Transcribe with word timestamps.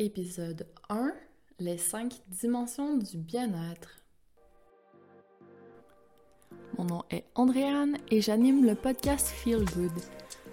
Épisode 0.00 0.66
1 0.88 1.12
Les 1.58 1.76
5 1.76 2.10
dimensions 2.28 2.96
du 2.96 3.18
bien-être. 3.18 4.02
Mon 6.78 6.86
nom 6.86 7.02
est 7.10 7.26
Andréane 7.34 7.98
et 8.10 8.22
j'anime 8.22 8.64
le 8.64 8.74
podcast 8.74 9.28
Feel 9.28 9.62
Good. 9.62 9.92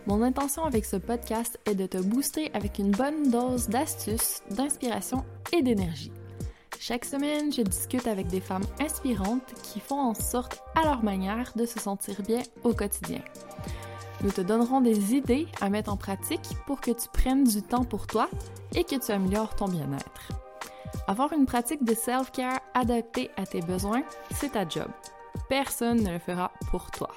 Mon 0.06 0.22
intention 0.22 0.66
avec 0.66 0.84
ce 0.84 0.98
podcast 0.98 1.58
est 1.66 1.76
de 1.76 1.86
te 1.86 1.98
booster 1.98 2.52
avec 2.54 2.78
une 2.78 2.92
bonne 2.92 3.32
dose 3.32 3.70
d'astuces, 3.70 4.42
d'inspiration 4.52 5.24
et 5.54 5.62
d'énergie. 5.62 6.12
Chaque 6.78 7.06
semaine, 7.06 7.54
je 7.54 7.62
discute 7.62 8.06
avec 8.06 8.28
des 8.28 8.42
femmes 8.42 8.68
inspirantes 8.82 9.54
qui 9.64 9.80
font 9.80 10.00
en 10.00 10.14
sorte 10.14 10.62
à 10.76 10.84
leur 10.84 11.04
manière 11.04 11.54
de 11.56 11.66
se 11.66 11.80
sentir 11.80 12.22
bien 12.22 12.44
au 12.66 12.74
quotidien. 12.74 13.22
Nous 14.24 14.32
te 14.32 14.42
donnerons 14.42 14.82
des 14.82 15.14
idées 15.14 15.48
à 15.62 15.70
mettre 15.70 15.92
en 15.92 15.98
pratique 15.98 16.50
pour 16.66 16.82
que 16.82 16.92
tu 16.92 17.08
prennes 17.14 17.44
du 17.44 17.62
temps 17.62 17.84
pour 17.84 18.08
toi 18.08 18.30
et 18.76 18.84
que 18.84 18.96
tu 18.96 19.12
améliores 19.12 19.56
ton 19.56 19.68
bien-être. 19.68 20.32
Avoir 21.08 21.34
une 21.34 21.46
pratique 21.46 21.84
de 21.84 21.94
self-care 21.94 22.60
adaptée 22.74 23.30
à 23.38 23.46
tes 23.46 23.62
besoins, 23.62 24.04
c'est 24.34 24.54
ta 24.54 24.68
job. 24.68 24.88
Personne 25.50 26.02
ne 26.02 26.12
le 26.12 26.20
fera 26.20 26.52
pour 26.72 26.90
toi. 26.90 27.10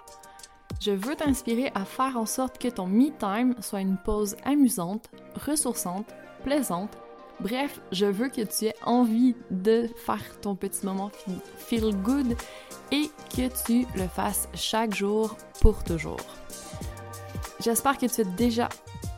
Je 0.81 0.93
veux 0.93 1.17
t'inspirer 1.17 1.71
à 1.75 1.85
faire 1.85 2.17
en 2.17 2.27
sorte 2.27 2.59
que 2.59 2.69
ton 2.69 2.87
me-time 2.87 3.55
soit 3.61 3.81
une 3.81 3.97
pause 3.97 4.37
amusante, 4.45 5.11
ressourçante, 5.47 6.07
plaisante. 6.45 6.97
Bref, 7.41 7.81
je 7.93 8.07
veux 8.07 8.29
que 8.29 8.43
tu 8.43 8.67
aies 8.67 8.75
envie 8.85 9.35
de 9.51 9.89
faire 9.97 10.41
ton 10.41 10.55
petit 10.55 10.85
moment 10.85 11.11
feel 11.57 11.95
good 12.03 12.37
et 12.93 13.11
que 13.35 13.49
tu 13.65 13.87
le 13.97 14.07
fasses 14.07 14.49
chaque 14.55 14.95
jour 14.95 15.37
pour 15.61 15.83
toujours. 15.85 16.21
J'espère 17.63 17.99
que 17.99 18.07
tu 18.07 18.23
es 18.23 18.25
déjà 18.25 18.71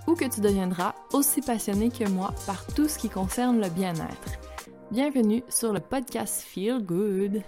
ou 0.09 0.15
que 0.15 0.25
tu 0.25 0.41
deviendras 0.41 0.97
aussi 1.13 1.41
passionné 1.41 1.91
que 1.91 2.09
moi 2.09 2.35
par 2.45 2.67
tout 2.67 2.89
ce 2.89 2.99
qui 2.99 3.09
concerne 3.09 3.61
le 3.61 3.69
bien-être. 3.69 4.33
Bienvenue 4.91 5.45
sur 5.49 5.73
le 5.73 5.79
podcast 5.79 6.43
Feel 6.43 6.85
Good. 6.85 7.43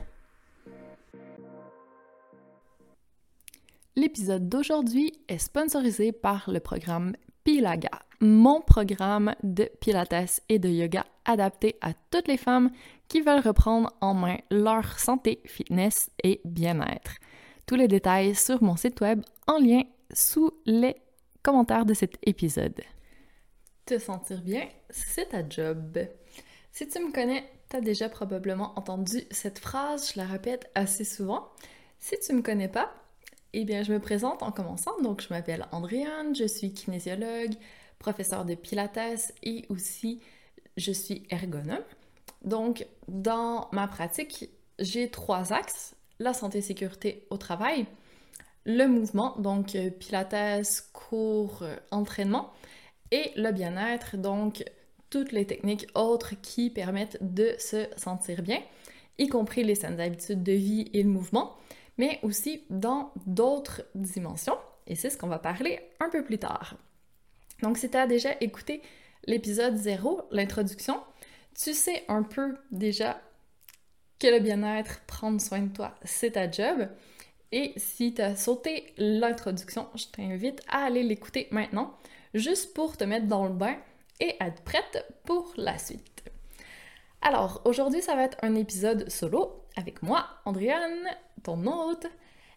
L'épisode 3.97 4.49
d'aujourd'hui 4.49 5.13
est 5.27 5.39
sponsorisé 5.39 6.13
par 6.13 6.49
le 6.49 6.61
programme 6.61 7.15
Pilaga, 7.43 7.91
mon 8.21 8.61
programme 8.61 9.35
de 9.43 9.69
pilates 9.81 10.43
et 10.49 10.61
de 10.61 10.69
yoga 10.69 11.05
adapté 11.25 11.75
à 11.81 11.93
toutes 12.13 12.29
les 12.29 12.37
femmes 12.37 12.71
qui 13.09 13.21
veulent 13.21 13.45
reprendre 13.45 13.93
en 14.01 14.15
main 14.15 14.37
leur 14.53 15.01
santé, 15.01 15.41
fitness 15.45 16.11
et 16.23 16.41
bien-être. 16.45 17.17
Tous 17.67 17.75
les 17.75 17.89
détails 17.89 18.37
sur 18.37 18.63
mon 18.63 18.77
site 18.77 19.01
web 19.01 19.23
en 19.49 19.59
lien 19.59 19.83
sous 20.15 20.51
les 20.65 20.97
commentaires 21.43 21.85
de 21.85 21.93
cet 21.93 22.17
épisode. 22.27 22.81
Te 23.85 23.99
sentir 23.99 24.41
bien, 24.41 24.67
c'est 24.89 25.31
ta 25.31 25.47
job. 25.47 25.99
Si 26.73 26.89
tu 26.89 26.99
me 27.01 27.13
connais, 27.13 27.45
tu 27.69 27.77
as 27.77 27.81
déjà 27.83 28.09
probablement 28.09 28.79
entendu 28.79 29.25
cette 29.31 29.59
phrase, 29.59 30.13
je 30.13 30.19
la 30.19 30.27
répète 30.27 30.71
assez 30.75 31.05
souvent. 31.05 31.51
Si 31.99 32.19
tu 32.19 32.33
me 32.33 32.41
connais 32.43 32.69
pas, 32.69 32.95
eh 33.53 33.65
bien, 33.65 33.83
je 33.83 33.93
me 33.93 34.01
présente 34.01 34.43
en 34.43 34.53
commençant. 34.53 34.99
Donc, 35.03 35.21
je 35.21 35.29
m'appelle 35.29 35.67
Andréane, 35.71 36.35
je 36.35 36.47
suis 36.47 36.73
kinésiologue, 36.73 37.55
professeur 37.99 38.45
de 38.45 38.55
pilates 38.55 39.33
et 39.43 39.67
aussi 39.69 40.21
je 40.77 40.93
suis 40.93 41.25
ergonome. 41.31 41.85
Donc, 42.43 42.87
dans 43.09 43.69
ma 43.73 43.87
pratique, 43.87 44.49
j'ai 44.79 45.11
trois 45.11 45.53
axes 45.53 45.95
la 46.19 46.33
santé 46.33 46.59
et 46.59 46.63
sécurité 46.63 47.27
au 47.31 47.37
travail, 47.37 47.87
le 48.65 48.87
mouvement, 48.87 49.35
donc 49.39 49.75
euh, 49.75 49.91
pilates, 49.91 50.89
cours, 50.93 51.63
euh, 51.63 51.77
entraînement, 51.91 52.53
et 53.11 53.31
le 53.37 53.53
bien-être, 53.53 54.17
donc 54.17 54.65
toutes 55.11 55.33
les 55.33 55.47
techniques 55.47 55.87
autres 55.95 56.35
qui 56.41 56.71
permettent 56.71 57.19
de 57.21 57.55
se 57.59 57.87
sentir 57.97 58.43
bien, 58.43 58.61
y 59.19 59.29
compris 59.29 59.63
les 59.63 59.75
saines 59.75 60.01
habitudes 60.01 60.43
de 60.43 60.53
vie 60.53 60.91
et 60.93 61.03
le 61.03 61.09
mouvement, 61.09 61.57
mais 61.99 62.19
aussi 62.23 62.65
dans 62.71 63.13
d'autres 63.27 63.83
dimensions, 63.95 64.59
et 64.87 64.97
c'est 64.97 65.11
ce 65.11 65.17
qu'on 65.19 65.29
va 65.29 65.39
parler 65.39 65.81
un 66.01 66.09
peu 66.09 66.25
plus 66.25 66.39
tard. 66.39 66.77
Donc 67.63 67.79
si 67.79 67.89
tu 67.91 67.97
as 67.97 68.07
déjà 68.07 68.31
écouté 68.41 68.83
l'épisode 69.27 69.77
0, 69.77 70.23
l'introduction, 70.31 71.01
tu 71.55 71.73
sais 71.73 72.05
un 72.09 72.23
peu 72.23 72.57
déjà 72.73 73.21
que 74.19 74.27
le 74.27 74.41
bien-être, 74.41 75.01
prendre 75.07 75.41
soin 75.41 75.61
de 75.61 75.73
toi, 75.73 75.95
c'est 76.05 76.33
ta 76.33 76.51
job. 76.51 76.89
Et 77.57 77.73
si 77.77 78.13
tu 78.13 78.21
as 78.21 78.35
sauté 78.35 78.93
l'introduction, 78.97 79.87
je 79.95 80.07
t'invite 80.07 80.61
à 80.67 80.87
aller 80.87 81.05
l'écouter 81.05 81.47
maintenant, 81.53 81.95
juste 82.35 82.75
pour 82.75 82.97
te 82.97 83.05
mettre 83.05 83.29
dans 83.29 83.47
le 83.47 83.55
bain 83.55 83.77
et 84.19 84.35
être 84.41 84.61
prête 84.63 85.07
pour 85.25 85.53
la 85.57 85.79
suite. 85.79 86.25
Alors, 87.23 87.63
aujourd'hui, 87.65 88.03
ça 88.03 88.17
va 88.17 88.25
être 88.25 88.39
un 88.43 88.57
épisode 88.57 89.09
solo 89.09 89.67
avec 89.77 90.03
moi, 90.03 90.27
Andréane, 90.47 91.07
ton 91.45 91.65
hôte, 91.65 92.09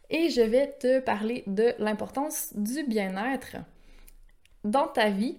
et 0.10 0.32
je 0.32 0.42
vais 0.42 0.76
te 0.80 1.00
parler 1.00 1.44
de 1.46 1.76
l'importance 1.78 2.56
du 2.56 2.84
bien-être 2.84 3.58
dans 4.64 4.88
ta 4.88 5.12
vie 5.12 5.38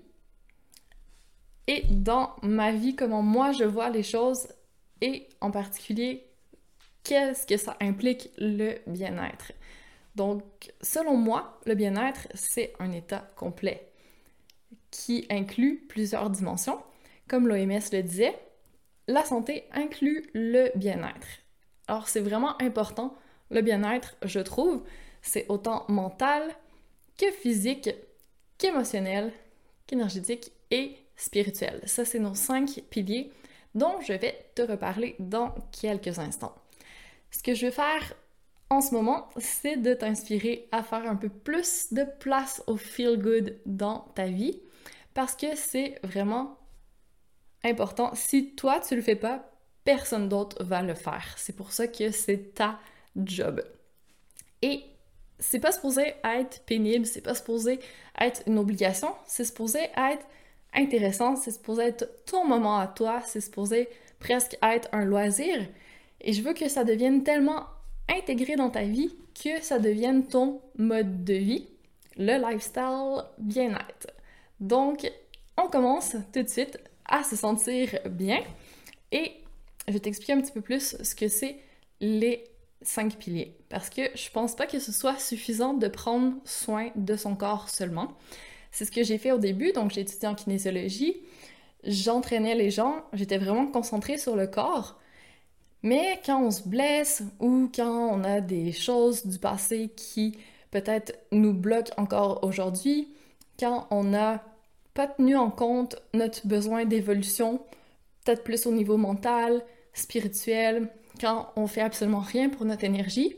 et 1.67 1.83
dans 1.91 2.37
ma 2.43 2.71
vie, 2.71 2.95
comment 2.95 3.23
moi 3.23 3.51
je 3.51 3.65
vois 3.65 3.91
les 3.91 4.05
choses 4.05 4.47
et 5.01 5.29
en 5.41 5.51
particulier 5.51 6.28
qu'est-ce 7.09 7.47
que 7.47 7.57
ça 7.57 7.75
implique 7.81 8.31
le 8.37 8.77
bien-être? 8.87 9.53
Donc, 10.15 10.43
selon 10.83 11.17
moi, 11.17 11.59
le 11.65 11.75
bien-être, 11.75 12.29
c'est 12.35 12.75
un 12.79 12.93
état 12.93 13.27
complet 13.35 13.91
qui 14.91 15.27
inclut 15.31 15.87
plusieurs 15.89 16.29
dimensions. 16.29 16.83
Comme 17.27 17.49
l'OMS 17.49 17.81
le 17.93 18.03
disait, 18.03 18.39
la 19.07 19.25
santé 19.25 19.65
inclut 19.73 20.29
le 20.35 20.71
bien-être. 20.77 21.27
Alors, 21.87 22.09
c'est 22.09 22.21
vraiment 22.21 22.61
important, 22.61 23.15
le 23.51 23.63
bien-être, 23.63 24.17
je 24.23 24.41
trouve, 24.41 24.85
c'est 25.23 25.47
autant 25.49 25.87
mental 25.89 26.43
que 27.17 27.31
physique, 27.31 27.89
qu'émotionnel, 28.59 29.33
qu'énergétique 29.87 30.53
et 30.71 30.97
spirituel. 31.17 31.81
Ça, 31.87 32.05
c'est 32.05 32.19
nos 32.19 32.35
cinq 32.35 32.83
piliers 32.91 33.33
dont 33.75 33.99
je 34.03 34.13
vais 34.13 34.51
te 34.55 34.61
reparler 34.61 35.17
dans 35.19 35.55
quelques 35.73 36.19
instants. 36.19 36.55
Ce 37.31 37.43
que 37.43 37.55
je 37.55 37.67
vais 37.67 37.73
faire 37.73 38.15
en 38.71 38.81
ce 38.81 38.93
moment, 38.95 39.29
c'est 39.39 39.77
de 39.77 39.95
t'inspirer 39.95 40.69
à 40.73 40.83
faire 40.83 41.07
un 41.07 41.17
peu 41.17 41.29
plus 41.29 41.93
de 41.93 42.05
place 42.21 42.63
au 42.67 42.77
feel 42.77 43.19
good 43.19 43.57
dans 43.65 44.01
ta 44.15 44.27
vie 44.27 44.61
parce 45.15 45.35
que 45.35 45.57
c'est 45.57 45.99
vraiment 46.03 46.59
important. 47.65 48.15
Si 48.15 48.55
toi 48.55 48.81
tu 48.81 48.95
le 48.95 49.03
fais 49.03 49.17
pas, 49.17 49.51
personne 49.85 50.29
d'autre 50.29 50.63
va 50.63 50.83
le 50.83 50.95
faire. 50.95 51.35
C'est 51.37 51.57
pour 51.57 51.73
ça 51.73 51.89
que 51.89 52.11
c'est 52.11 52.55
ta 52.55 52.79
job. 53.17 53.63
Et 54.61 54.85
c'est 55.39 55.61
pas 55.61 55.73
supposé 55.73 56.15
être 56.25 56.63
pénible, 56.67 57.07
c'est 57.07 57.21
pas 57.21 57.35
supposé 57.35 57.81
être 58.21 58.43
une 58.47 58.59
obligation, 58.59 59.15
c'est 59.27 59.45
supposé 59.45 59.81
être 59.97 60.27
intéressant, 60.75 61.37
c'est 61.37 61.53
supposé 61.53 61.85
être 61.85 62.09
ton 62.27 62.45
moment 62.45 62.79
à 62.79 62.87
toi, 62.87 63.21
c'est 63.25 63.41
supposé 63.41 63.89
presque 64.19 64.59
être 64.63 64.89
un 64.93 65.05
loisir. 65.05 65.67
Et 66.21 66.33
je 66.33 66.43
veux 66.43 66.55
que 66.55 66.69
ça 66.69 66.85
devienne 66.85 67.23
tellement 67.23 67.67
intégré 68.09 68.57
dans 68.57 68.71
ta 68.71 68.83
vie 68.83 69.15
que 69.35 69.63
ça 69.63 69.79
devienne 69.79 70.27
ton 70.27 70.61
mode 70.77 71.25
de 71.25 71.35
vie, 71.35 71.69
le 72.17 72.39
lifestyle 72.39 73.25
bien-être. 73.39 74.09
Donc, 74.61 75.11
on 75.57 75.69
commence 75.69 76.17
tout 76.33 76.43
de 76.43 76.49
suite 76.49 76.79
à 77.05 77.23
se 77.23 77.37
sentir 77.37 77.99
bien. 78.11 78.41
Et 79.13 79.33
je 79.87 79.93
vais 79.93 80.01
t'expliquer 80.01 80.33
un 80.33 80.41
petit 80.41 80.53
peu 80.53 80.61
plus 80.61 80.97
ce 81.03 81.15
que 81.15 81.29
c'est 81.29 81.57
les 82.01 82.45
cinq 82.83 83.17
piliers. 83.17 83.57
Parce 83.69 83.91
que 83.91 84.03
je 84.15 84.31
pense 84.31 84.55
pas 84.55 84.67
que 84.67 84.79
ce 84.79 84.93
soit 84.93 85.19
suffisant 85.19 85.75
de 85.75 85.89
prendre 85.89 86.35
soin 86.45 86.91
de 86.97 87.17
son 87.17 87.35
corps 87.35 87.69
seulement. 87.69 88.13
C'est 88.71 88.85
ce 88.85 88.93
que 88.93 89.03
j'ai 89.03 89.19
fait 89.19 89.33
au 89.33 89.39
début, 89.39 89.73
donc 89.73 89.93
j'ai 89.93 90.03
étudié 90.03 90.29
en 90.29 90.35
kinésiologie, 90.35 91.17
j'entraînais 91.85 92.55
les 92.55 92.71
gens, 92.71 93.03
j'étais 93.13 93.39
vraiment 93.39 93.67
concentrée 93.67 94.19
sur 94.19 94.37
le 94.37 94.47
corps 94.47 95.01
mais 95.83 96.21
quand 96.25 96.43
on 96.43 96.51
se 96.51 96.69
blesse 96.69 97.23
ou 97.41 97.71
quand 97.75 98.11
on 98.11 98.25
a 98.25 98.41
des 98.41 98.73
choses 98.73 99.27
du 99.27 99.39
passé 99.39 99.91
qui 99.95 100.39
peut-être 100.71 101.19
nous 101.33 101.55
bloquent 101.55 101.93
encore 101.97 102.45
aujourd'hui, 102.45 103.09
quand 103.59 103.87
on 103.91 104.05
n'a 104.05 104.43
pas 104.95 105.07
tenu 105.07 105.37
en 105.37 105.51
compte 105.51 105.97
notre 106.15 106.47
besoin 106.47 106.85
d'évolution, 106.85 107.61
peut-être 108.25 108.45
plus 108.45 108.67
au 108.67 108.73
niveau 108.73 108.97
mental, 108.97 109.65
spirituel, 109.93 110.89
quand 111.21 111.53
on 111.57 111.67
fait 111.67 111.81
absolument 111.81 112.21
rien 112.21 112.49
pour 112.49 112.65
notre 112.65 112.85
énergie, 112.85 113.37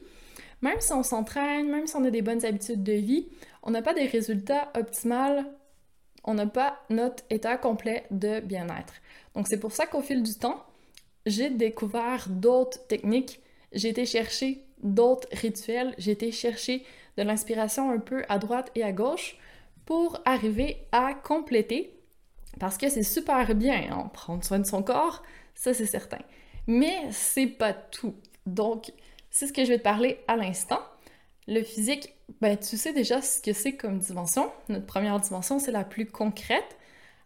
même 0.62 0.80
si 0.80 0.92
on 0.92 1.02
s'entraîne, 1.02 1.70
même 1.70 1.86
si 1.86 1.96
on 1.96 2.04
a 2.04 2.10
des 2.10 2.22
bonnes 2.22 2.44
habitudes 2.44 2.82
de 2.82 2.92
vie, 2.92 3.28
on 3.62 3.70
n'a 3.70 3.82
pas 3.82 3.94
des 3.94 4.06
résultats 4.06 4.70
optimaux, 4.74 5.42
on 6.24 6.34
n'a 6.34 6.46
pas 6.46 6.78
notre 6.90 7.24
état 7.30 7.56
complet 7.56 8.06
de 8.10 8.40
bien-être. 8.40 8.94
Donc 9.34 9.46
c'est 9.48 9.60
pour 9.60 9.72
ça 9.72 9.86
qu'au 9.86 10.02
fil 10.02 10.22
du 10.22 10.34
temps, 10.34 10.64
j'ai 11.30 11.50
découvert 11.50 12.26
d'autres 12.28 12.86
techniques, 12.86 13.40
j'ai 13.72 13.88
été 13.88 14.04
chercher 14.04 14.64
d'autres 14.82 15.28
rituels, 15.32 15.94
j'ai 15.98 16.12
été 16.12 16.32
chercher 16.32 16.84
de 17.16 17.22
l'inspiration 17.22 17.90
un 17.90 17.98
peu 17.98 18.24
à 18.28 18.38
droite 18.38 18.70
et 18.74 18.82
à 18.82 18.92
gauche 18.92 19.36
pour 19.86 20.20
arriver 20.24 20.78
à 20.92 21.14
compléter 21.14 21.96
Parce 22.58 22.76
que 22.76 22.88
c'est 22.88 23.02
super 23.02 23.54
bien, 23.54 23.90
hein, 23.90 24.10
prendre 24.12 24.44
soin 24.44 24.58
de 24.58 24.66
son 24.66 24.82
corps, 24.82 25.22
ça 25.54 25.72
c'est 25.72 25.86
certain. 25.86 26.20
Mais 26.66 26.96
c'est 27.10 27.46
pas 27.46 27.72
tout. 27.72 28.14
Donc, 28.46 28.92
c'est 29.30 29.46
ce 29.46 29.52
que 29.52 29.64
je 29.64 29.70
vais 29.70 29.78
te 29.78 29.84
parler 29.84 30.18
à 30.28 30.36
l'instant. 30.36 30.80
Le 31.46 31.62
physique, 31.62 32.14
ben, 32.40 32.56
tu 32.56 32.76
sais 32.76 32.92
déjà 32.92 33.22
ce 33.22 33.40
que 33.40 33.52
c'est 33.52 33.76
comme 33.76 33.98
dimension. 33.98 34.50
Notre 34.68 34.86
première 34.86 35.18
dimension, 35.20 35.58
c'est 35.58 35.72
la 35.72 35.84
plus 35.84 36.06
concrète. 36.06 36.76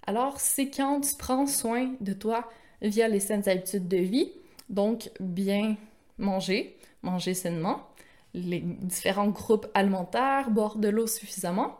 Alors, 0.06 0.40
c'est 0.40 0.70
quand 0.70 1.00
tu 1.00 1.14
prends 1.16 1.46
soin 1.46 1.94
de 2.00 2.12
toi 2.12 2.48
via 2.84 3.08
les 3.08 3.20
saines 3.20 3.48
habitudes 3.48 3.88
de 3.88 3.96
vie, 3.96 4.32
donc 4.69 5.10
bien 5.19 5.76
manger, 6.19 6.76
manger 7.02 7.34
sainement, 7.34 7.88
les 8.34 8.60
différents 8.60 9.28
groupes 9.28 9.66
alimentaires, 9.75 10.50
boire 10.50 10.76
de 10.76 10.88
l'eau 10.88 11.06
suffisamment, 11.06 11.78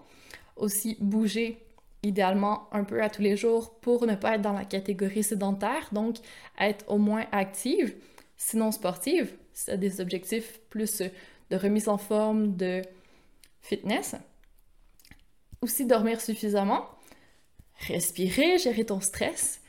aussi 0.57 0.97
bouger 1.01 1.61
idéalement 2.03 2.69
un 2.73 2.85
peu 2.85 3.03
à 3.03 3.09
tous 3.09 3.23
les 3.23 3.37
jours 3.37 3.75
pour 3.81 4.07
ne 4.07 4.15
pas 4.15 4.35
être 4.35 4.43
dans 4.43 4.53
la 4.53 4.65
catégorie 4.65 5.23
sédentaire, 5.23 5.89
donc 5.93 6.17
être 6.59 6.85
au 6.89 6.99
moins 6.99 7.25
active, 7.33 7.95
sinon 8.37 8.73
sportive, 8.73 9.35
si 9.53 9.67
tu 9.67 9.71
as 9.71 9.77
des 9.77 10.01
objectifs 10.01 10.61
plus 10.71 11.03
de 11.51 11.57
remise 11.57 11.89
en 11.89 11.99
forme, 11.99 12.57
de 12.57 12.83
fitness. 13.63 14.17
Aussi 15.61 15.87
dormir 15.87 16.21
suffisamment, 16.21 16.87
respirer, 17.89 18.59
gérer 18.59 18.85
ton 18.85 19.01
stress 19.01 19.63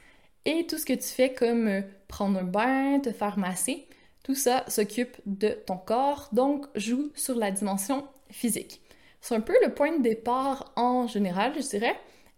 et 0.45 0.65
tout 0.68 0.77
ce 0.77 0.86
que 0.86 0.94
tu 0.94 1.07
fais 1.07 1.33
comme 1.33 1.68
euh, 1.68 1.81
prendre 2.07 2.39
un 2.39 2.44
bain, 2.44 3.00
te 3.00 3.12
faire 3.12 3.38
masser, 3.38 3.88
tout 4.24 4.36
ça 4.36 4.63
s'occupe 4.68 5.18
de 5.25 5.50
ton 5.50 5.77
corps, 5.77 6.30
donc 6.31 6.65
joue 6.75 7.12
sur 7.15 7.36
la 7.36 7.51
dimension 7.51 8.07
physique. 8.30 8.81
C'est 9.21 9.36
un 9.36 9.42
peu 9.42 9.56
le 9.63 9.74
point 9.74 9.97
de 9.97 10.01
départ 10.01 10.71
en 10.75 11.07
général, 11.07 11.53
je 11.56 11.68
dirais, 11.68 11.95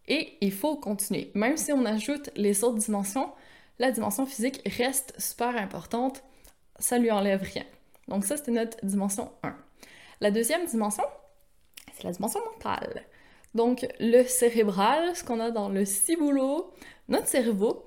et 0.08 0.38
il 0.42 0.54
faut 0.54 0.76
continuer. 0.78 1.32
Même 1.34 1.58
si 1.58 1.72
on 1.74 1.86
ajoute 1.86 2.30
les 2.36 2.64
autres 2.64 2.78
dimensions, 2.78 3.32
la 3.80 3.92
dimension 3.92 4.26
physique 4.26 4.62
reste 4.78 5.14
super 5.20 5.56
importante, 5.56 6.24
ça 6.80 6.98
lui 6.98 7.12
enlève 7.12 7.42
rien. 7.42 7.66
Donc 8.08 8.26
ça, 8.26 8.38
c'était 8.38 8.52
notre 8.52 8.78
dimension 8.86 9.32
1. 9.44 9.56
La 10.22 10.32
deuxième 10.32 10.66
dimension, 10.66 11.04
c'est 11.94 12.06
la 12.06 12.12
dimension 12.12 12.40
mentale. 12.54 13.04
Donc 13.54 13.86
le 14.00 14.24
cérébral, 14.24 15.16
ce 15.16 15.24
qu'on 15.24 15.40
a 15.40 15.52
dans 15.52 15.70
le 15.70 15.86
ciboulot, 15.86 16.72
notre 17.08 17.28
cerveau. 17.28 17.86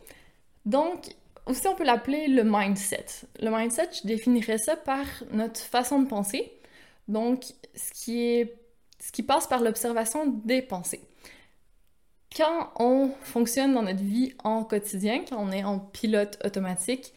Donc 0.67 1.15
aussi 1.47 1.67
on 1.69 1.75
peut 1.75 1.85
l'appeler 1.85 2.29
le 2.29 2.45
mindset. 2.45 3.07
Le 3.41 3.51
mindset, 3.51 3.91
je 4.03 4.07
définirais 4.07 4.59
ça 4.59 4.77
par 4.77 5.05
notre 5.33 5.61
façon 5.61 6.01
de 6.01 6.09
penser. 6.09 6.53
Donc 7.09 7.45
ce 7.75 7.93
qui 7.93 8.23
est 8.23 8.57
ce 9.01 9.13
qui 9.13 9.23
passe 9.23 9.47
par 9.47 9.61
l'observation 9.61 10.27
des 10.45 10.63
pensées. 10.63 11.01
Quand 12.37 12.71
on 12.79 13.11
fonctionne 13.23 13.75
dans 13.75 13.83
notre 13.83 14.03
vie 14.03 14.35
en 14.45 14.63
quotidien, 14.63 15.25
quand 15.29 15.39
on 15.39 15.51
est 15.51 15.65
en 15.65 15.79
pilote 15.79 16.39
automatique, 16.45 17.13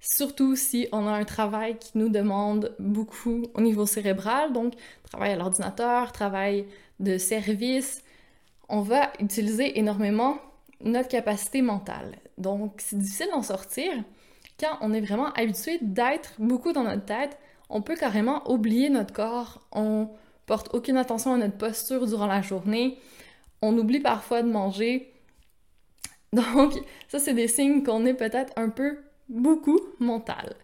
surtout 0.00 0.56
si 0.56 0.88
on 0.92 1.06
a 1.06 1.12
un 1.12 1.24
travail 1.24 1.78
qui 1.78 1.98
nous 1.98 2.08
demande 2.08 2.74
beaucoup 2.78 3.44
au 3.54 3.60
niveau 3.60 3.86
cérébral, 3.86 4.52
donc 4.52 4.74
travail 5.04 5.32
à 5.32 5.36
l'ordinateur, 5.36 6.10
travail 6.10 6.66
de 6.98 7.18
service, 7.18 8.02
on 8.68 8.80
va 8.80 9.12
utiliser 9.20 9.78
énormément 9.78 10.38
notre 10.80 11.08
capacité 11.08 11.62
mentale. 11.62 12.16
Donc 12.38 12.74
c'est 12.78 12.98
difficile 12.98 13.28
d'en 13.32 13.42
sortir 13.42 13.92
quand 14.58 14.78
on 14.80 14.92
est 14.92 15.00
vraiment 15.00 15.32
habitué 15.32 15.78
d'être 15.82 16.34
beaucoup 16.38 16.72
dans 16.72 16.84
notre 16.84 17.04
tête, 17.04 17.38
on 17.68 17.82
peut 17.82 17.96
carrément 17.96 18.48
oublier 18.50 18.88
notre 18.88 19.12
corps, 19.12 19.66
on 19.72 20.08
porte 20.46 20.74
aucune 20.74 20.96
attention 20.96 21.34
à 21.34 21.36
notre 21.36 21.58
posture 21.58 22.06
durant 22.06 22.26
la 22.26 22.42
journée, 22.42 22.98
on 23.62 23.76
oublie 23.76 24.00
parfois 24.00 24.42
de 24.42 24.48
manger. 24.48 25.12
Donc 26.32 26.74
ça 27.08 27.18
c'est 27.18 27.34
des 27.34 27.48
signes 27.48 27.82
qu'on 27.82 28.06
est 28.06 28.14
peut-être 28.14 28.52
un 28.56 28.68
peu 28.68 28.98
beaucoup 29.28 29.80
mental. 29.98 30.56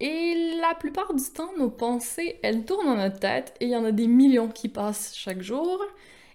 Et 0.00 0.56
la 0.60 0.76
plupart 0.76 1.12
du 1.12 1.24
temps, 1.24 1.50
nos 1.58 1.70
pensées, 1.70 2.38
elles 2.44 2.64
tournent 2.64 2.86
dans 2.86 2.96
notre 2.96 3.18
tête 3.18 3.54
et 3.58 3.64
il 3.64 3.70
y 3.70 3.76
en 3.76 3.84
a 3.84 3.90
des 3.90 4.06
millions 4.06 4.48
qui 4.48 4.68
passent 4.68 5.12
chaque 5.16 5.42
jour 5.42 5.82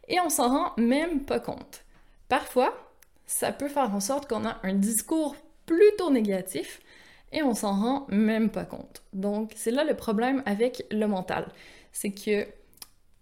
et 0.09 0.19
on 0.19 0.29
s'en 0.29 0.49
rend 0.49 0.73
même 0.77 1.21
pas 1.21 1.39
compte. 1.39 1.85
Parfois, 2.27 2.73
ça 3.33 3.51
peut 3.51 3.67
faire 3.67 3.93
en 3.93 3.99
sorte 3.99 4.29
qu'on 4.29 4.45
a 4.45 4.59
un 4.61 4.75
discours 4.75 5.35
plutôt 5.65 6.11
négatif 6.11 6.81
et 7.31 7.41
on 7.41 7.55
s'en 7.55 7.71
rend 7.71 8.05
même 8.09 8.51
pas 8.51 8.63
compte. 8.63 9.01
Donc, 9.11 9.53
c'est 9.55 9.71
là 9.71 9.83
le 9.83 9.95
problème 9.95 10.43
avec 10.45 10.85
le 10.91 11.07
mental. 11.07 11.47
C'est 11.91 12.11
que 12.11 12.47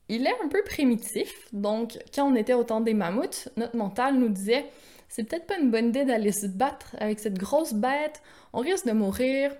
il 0.09 0.27
est 0.27 0.43
un 0.43 0.49
peu 0.49 0.61
primitif. 0.63 1.47
Donc, 1.53 1.97
quand 2.13 2.29
on 2.29 2.35
était 2.35 2.53
au 2.53 2.65
temps 2.65 2.81
des 2.81 2.93
mammouths, 2.93 3.47
notre 3.55 3.77
mental 3.77 4.15
nous 4.15 4.27
disait 4.27 4.65
c'est 5.07 5.23
peut-être 5.23 5.47
pas 5.47 5.57
une 5.57 5.71
bonne 5.71 5.87
idée 5.87 6.03
d'aller 6.03 6.33
se 6.33 6.45
battre 6.45 6.93
avec 6.99 7.19
cette 7.19 7.37
grosse 7.37 7.73
bête, 7.73 8.21
on 8.51 8.59
risque 8.59 8.85
de 8.85 8.91
mourir. 8.91 9.55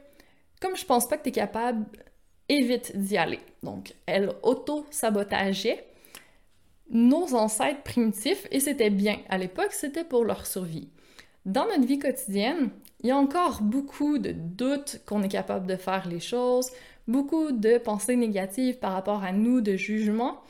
Comme 0.60 0.76
je 0.76 0.86
pense 0.86 1.08
pas 1.08 1.16
que 1.18 1.24
tu 1.24 1.30
es 1.30 1.34
capable, 1.34 1.86
évite 2.50 2.98
d'y 2.98 3.18
aller. 3.18 3.40
Donc, 3.64 3.94
elle 4.06 4.34
auto-sabotageait 4.44 5.86
nos 6.92 7.34
ancêtres 7.34 7.84
primitifs 7.84 8.48
et 8.52 8.60
c'était 8.60 8.90
bien. 8.90 9.18
À 9.30 9.38
l'époque, 9.38 9.72
c'était 9.72 10.04
pour 10.04 10.26
leur 10.26 10.46
survie. 10.46 10.90
Dans 11.46 11.66
notre 11.66 11.86
vie 11.86 12.00
quotidienne, 12.00 12.70
il 13.02 13.08
y 13.08 13.12
a 13.12 13.18
encore 13.18 13.62
beaucoup 13.62 14.20
de 14.20 14.32
doutes 14.32 15.02
qu'on 15.06 15.24
est 15.24 15.28
capable 15.28 15.66
de 15.66 15.76
faire 15.76 16.08
les 16.08 16.20
choses, 16.20 16.70
beaucoup 17.08 17.52
de 17.52 17.78
pensées 17.78 18.16
négatives 18.16 18.78
par 18.78 18.94
rapport 18.94 19.24
à 19.24 19.32
nous, 19.32 19.62
de 19.62 19.76
jugement 19.76 20.42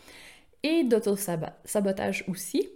et 0.64 0.84
d'auto-sabotage 0.84 2.26
aussi. 2.28 2.68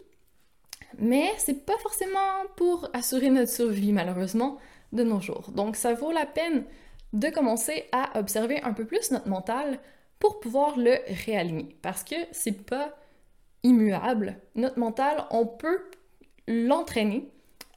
Mais 0.97 1.29
c'est 1.37 1.65
pas 1.65 1.77
forcément 1.79 2.45
pour 2.55 2.89
assurer 2.93 3.29
notre 3.29 3.51
survie, 3.51 3.91
malheureusement, 3.91 4.57
de 4.93 5.03
nos 5.03 5.19
jours. 5.19 5.51
Donc, 5.51 5.75
ça 5.75 5.93
vaut 5.93 6.11
la 6.11 6.25
peine 6.25 6.63
de 7.11 7.29
commencer 7.29 7.85
à 7.91 8.17
observer 8.17 8.61
un 8.61 8.73
peu 8.73 8.85
plus 8.85 9.11
notre 9.11 9.27
mental 9.27 9.79
pour 10.19 10.39
pouvoir 10.39 10.77
le 10.77 10.95
réaligner. 11.25 11.75
Parce 11.81 12.03
que 12.03 12.15
c'est 12.31 12.65
pas 12.65 12.95
immuable. 13.65 14.37
Notre 14.53 14.79
mental, 14.79 15.25
on 15.31 15.45
peut 15.45 15.81
l'entraîner 16.47 17.27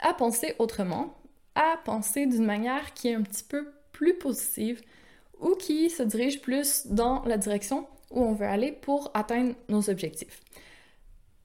à 0.01 0.13
penser 0.13 0.55
autrement, 0.59 1.15
à 1.55 1.77
penser 1.85 2.27
d'une 2.27 2.45
manière 2.45 2.93
qui 2.95 3.09
est 3.09 3.15
un 3.15 3.23
petit 3.23 3.43
peu 3.43 3.73
plus 3.93 4.15
positive 4.15 4.83
ou 5.41 5.55
qui 5.55 5.89
se 5.89 6.03
dirige 6.03 6.41
plus 6.43 6.87
dans 6.87 7.25
la 7.25 7.39
direction 7.39 7.87
où 8.11 8.23
on 8.23 8.35
veut 8.35 8.47
aller 8.47 8.71
pour 8.71 9.11
atteindre 9.15 9.55
nos 9.69 9.89
objectifs. 9.89 10.41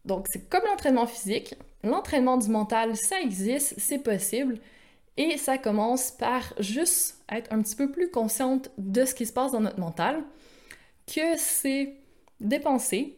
Donc, 0.06 0.25
c'est 0.30 0.50
comme 0.50 0.63
l'entraînement 0.66 1.07
physique. 1.07 1.56
L'entraînement 1.84 2.38
du 2.38 2.50
mental, 2.50 2.95
ça 2.98 3.22
existe, 3.22 3.75
c'est 3.78 4.00
possible. 4.00 4.60
Et 5.16 5.38
ça 5.38 5.57
commence 5.57 6.12
par 6.12 6.54
juste 6.59 7.23
être 7.31 7.54
un 7.54 7.62
petit 7.62 7.76
peu 7.76 7.92
plus 7.92 8.09
consciente 8.09 8.71
de 8.78 9.06
ce 9.06 9.14
qui 9.14 9.26
se 9.26 9.33
passe 9.33 9.54
dans 9.54 9.62
notre 9.62 9.80
mental, 9.80 10.23
que 11.07 11.38
c'est 11.38 11.94
des 12.40 12.59
pensées, 12.59 13.18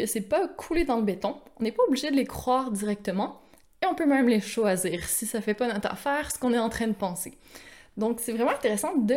que 0.00 0.06
c'est 0.06 0.22
pas 0.22 0.48
coulé 0.48 0.84
dans 0.84 0.96
le 0.96 1.02
béton. 1.02 1.36
On 1.58 1.62
n'est 1.62 1.72
pas 1.72 1.82
obligé 1.86 2.10
de 2.10 2.16
les 2.16 2.26
croire 2.26 2.70
directement 2.70 3.40
et 3.82 3.86
on 3.86 3.94
peut 3.94 4.06
même 4.06 4.28
les 4.28 4.40
choisir 4.40 5.04
si 5.04 5.26
ça 5.26 5.40
fait 5.40 5.54
pas 5.54 5.72
notre 5.72 5.90
affaire 5.90 6.30
ce 6.30 6.38
qu'on 6.38 6.52
est 6.52 6.58
en 6.58 6.68
train 6.68 6.86
de 6.86 6.92
penser. 6.92 7.36
Donc, 7.96 8.20
c'est 8.20 8.32
vraiment 8.32 8.52
intéressant 8.52 8.96
de 8.96 9.16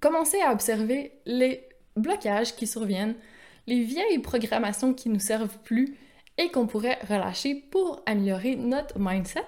commencer 0.00 0.40
à 0.40 0.52
observer 0.52 1.12
les 1.26 1.68
blocages 1.96 2.54
qui 2.54 2.66
surviennent 2.66 3.16
les 3.66 3.82
vieilles 3.82 4.18
programmations 4.18 4.94
qui 4.94 5.08
nous 5.08 5.20
servent 5.20 5.58
plus 5.58 5.96
et 6.38 6.50
qu'on 6.50 6.66
pourrait 6.66 6.98
relâcher 7.08 7.54
pour 7.54 8.02
améliorer 8.06 8.56
notre 8.56 8.98
mindset 8.98 9.44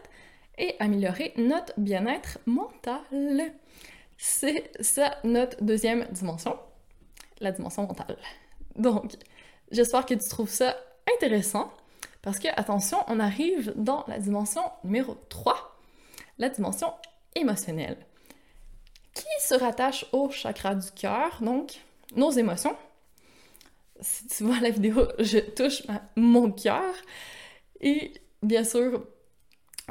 et 0.58 0.74
améliorer 0.78 1.32
notre 1.36 1.72
bien-être 1.78 2.38
mental. 2.46 3.02
C'est 4.18 4.70
ça 4.80 5.16
notre 5.24 5.62
deuxième 5.64 6.06
dimension, 6.10 6.58
la 7.40 7.52
dimension 7.52 7.86
mentale. 7.86 8.18
Donc, 8.76 9.14
j'espère 9.70 10.06
que 10.06 10.14
tu 10.14 10.28
trouves 10.28 10.50
ça 10.50 10.76
intéressant 11.16 11.72
parce 12.22 12.38
que, 12.38 12.48
attention, 12.56 12.98
on 13.08 13.18
arrive 13.20 13.72
dans 13.76 14.04
la 14.08 14.18
dimension 14.18 14.62
numéro 14.84 15.16
3, 15.28 15.76
la 16.38 16.48
dimension 16.48 16.92
émotionnelle, 17.34 17.96
qui 19.14 19.26
se 19.40 19.54
rattache 19.54 20.06
au 20.12 20.30
chakra 20.30 20.74
du 20.74 20.90
cœur, 20.92 21.38
donc? 21.40 21.80
Nos 22.16 22.30
émotions, 22.32 22.76
si 24.00 24.26
tu 24.26 24.44
vois 24.44 24.60
la 24.60 24.70
vidéo, 24.70 25.06
je 25.18 25.38
touche 25.38 25.82
mon 26.16 26.50
cœur. 26.50 26.92
Et 27.80 28.12
bien 28.42 28.64
sûr, 28.64 29.04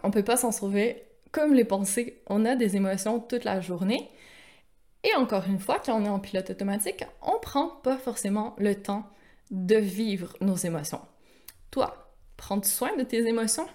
on 0.03 0.11
peut 0.11 0.23
pas 0.23 0.37
s'en 0.37 0.51
sauver. 0.51 1.05
Comme 1.31 1.53
les 1.53 1.63
pensées, 1.63 2.21
on 2.27 2.43
a 2.45 2.55
des 2.55 2.75
émotions 2.75 3.19
toute 3.19 3.43
la 3.43 3.61
journée. 3.61 4.09
Et 5.03 5.15
encore 5.15 5.45
une 5.47 5.59
fois, 5.59 5.79
quand 5.79 5.99
on 5.99 6.05
est 6.05 6.09
en 6.09 6.19
pilote 6.19 6.49
automatique, 6.49 7.05
on 7.21 7.39
prend 7.39 7.67
pas 7.67 7.97
forcément 7.97 8.55
le 8.57 8.75
temps 8.75 9.05
de 9.51 9.75
vivre 9.75 10.35
nos 10.41 10.55
émotions. 10.55 11.01
Toi, 11.71 12.11
prends 12.37 12.61
soin 12.63 12.95
de 12.97 13.03
tes 13.03 13.27
émotions? 13.27 13.67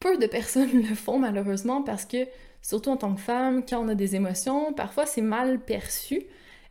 Peu 0.00 0.16
de 0.16 0.26
personnes 0.26 0.82
le 0.88 0.94
font 0.94 1.18
malheureusement 1.18 1.82
parce 1.82 2.04
que, 2.04 2.26
surtout 2.62 2.90
en 2.90 2.96
tant 2.96 3.14
que 3.14 3.20
femme, 3.20 3.64
quand 3.64 3.84
on 3.84 3.88
a 3.88 3.94
des 3.94 4.16
émotions, 4.16 4.72
parfois 4.72 5.06
c'est 5.06 5.22
mal 5.22 5.60
perçu 5.64 6.26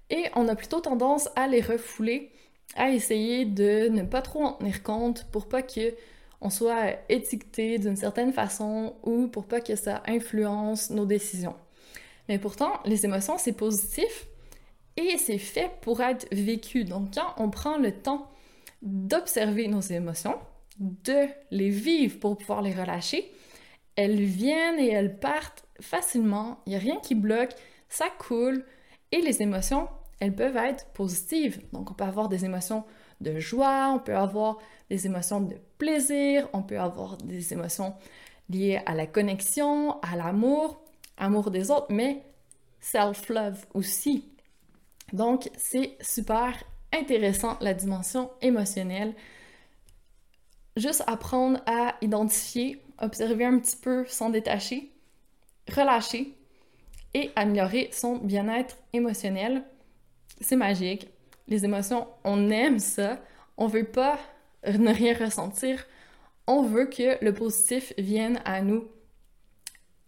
et 0.10 0.26
on 0.36 0.48
a 0.48 0.56
plutôt 0.56 0.80
tendance 0.80 1.30
à 1.36 1.48
les 1.48 1.62
refouler, 1.62 2.32
à 2.76 2.92
essayer 2.92 3.46
de 3.46 3.90
ne 3.90 4.04
pas 4.04 4.22
trop 4.22 4.44
en 4.44 4.54
tenir 4.54 4.84
compte 4.84 5.26
pour 5.32 5.48
pas 5.48 5.62
que 5.62 5.94
on 6.40 6.50
soit 6.50 6.92
étiqueté 7.10 7.80
d'une 7.80 7.96
certaine 7.96 8.32
façon 8.32 8.96
ou 9.04 9.28
pour 9.28 9.46
pas 9.46 9.60
que 9.60 9.76
ça 9.76 10.04
influence 10.06 10.92
nos 10.92 11.06
décisions. 11.06 11.56
Mais 12.30 12.38
pourtant, 12.38 12.74
les 12.86 13.06
émotions, 13.06 13.38
c'est 13.38 13.54
positif 13.54 14.28
et 14.98 15.18
c'est 15.18 15.38
fait 15.38 15.72
pour 15.82 16.02
être 16.02 16.28
vécu. 16.32 16.84
Donc, 16.84 17.14
quand 17.16 17.34
on 17.38 17.50
prend 17.50 17.78
le 17.78 17.92
temps 17.92 18.30
d'observer 18.82 19.68
nos 19.68 19.82
émotions, 19.82 20.38
de 20.80 21.28
les 21.52 21.70
vivre 21.70 22.20
pour 22.20 22.38
pouvoir 22.38 22.62
les 22.62 22.74
relâcher, 22.74 23.32
elles 23.96 24.24
viennent 24.24 24.80
et 24.80 24.90
elles 24.90 25.20
partent 25.20 25.66
facilement. 25.82 26.60
Il 26.66 26.70
n'y 26.72 26.76
a 26.76 26.80
rien 26.80 26.98
qui 26.98 27.16
bloque, 27.16 27.54
ça 27.90 28.06
coule. 28.20 28.66
Et 29.12 29.22
les 29.22 29.42
émotions, 29.42 29.88
elles 30.20 30.36
peuvent 30.36 30.58
être 30.58 30.88
positives. 30.88 31.62
Donc, 31.72 31.92
on 31.92 31.94
peut 31.94 32.04
avoir 32.04 32.30
des 32.30 32.46
émotions 32.46 32.84
de 33.22 33.40
joie, 33.40 33.92
on 33.96 34.00
peut 34.00 34.16
avoir 34.16 34.60
des 34.90 35.06
émotions 35.06 35.42
de 35.42 35.56
plaisir, 35.78 36.48
on 36.54 36.62
peut 36.62 36.80
avoir 36.80 37.18
des 37.18 37.54
émotions 37.54 37.96
liées 38.50 38.82
à 38.86 38.94
la 38.94 39.08
connexion, 39.08 40.00
à 40.02 40.16
l'amour, 40.16 40.82
amour 41.18 41.52
des 41.52 41.72
autres, 41.72 41.88
mais 41.90 42.24
self-love 42.80 43.66
aussi. 43.74 44.26
Donc, 45.14 45.50
c'est 45.58 45.98
super 46.02 46.64
intéressant 46.94 47.58
la 47.62 47.74
dimension 47.74 48.32
émotionnelle. 48.42 49.16
Juste 50.76 51.04
apprendre 51.08 51.60
à 51.66 51.96
identifier, 52.02 52.84
observer 53.00 53.46
un 53.46 53.60
petit 53.60 53.78
peu, 53.78 54.06
s'en 54.08 54.30
détacher, 54.30 54.92
relâcher 55.76 56.36
et 57.14 57.32
améliorer 57.36 57.90
son 57.92 58.18
bien-être 58.18 58.78
émotionnel. 58.94 59.64
C'est 60.42 60.56
magique. 60.56 61.08
Les 61.48 61.66
émotions, 61.66 62.08
on 62.24 62.50
aime 62.50 62.80
ça. 62.80 63.20
On 63.58 63.68
veut 63.68 63.86
pas 63.86 64.20
ne 64.68 64.94
rien 64.94 65.18
ressentir. 65.18 65.86
On 66.46 66.64
veut 66.64 66.86
que 66.86 67.24
le 67.24 67.34
positif 67.34 67.94
vienne 67.98 68.40
à 68.46 68.62
nous. 68.62 68.88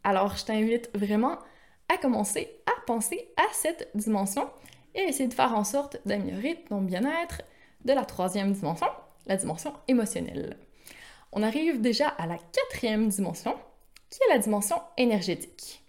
Alors, 0.03 0.37
je 0.37 0.45
t'invite 0.45 0.89
vraiment 0.93 1.39
à 1.87 1.97
commencer 1.97 2.49
à 2.65 2.71
penser 2.85 3.29
à 3.37 3.43
cette 3.53 3.89
dimension 3.95 4.49
et 4.95 5.01
essayer 5.01 5.27
de 5.29 5.33
faire 5.33 5.55
en 5.55 5.63
sorte 5.63 5.97
d'améliorer 6.05 6.63
ton 6.67 6.81
bien-être 6.81 7.41
de 7.85 7.93
la 7.93 8.05
troisième 8.05 8.53
dimension, 8.53 8.87
la 9.25 9.37
dimension 9.37 9.73
émotionnelle. 9.87 10.57
On 11.31 11.43
arrive 11.43 11.81
déjà 11.81 12.07
à 12.07 12.25
la 12.25 12.37
quatrième 12.37 13.09
dimension, 13.09 13.55
qui 14.09 14.19
est 14.23 14.33
la 14.33 14.39
dimension 14.39 14.81
énergétique. 14.97 15.83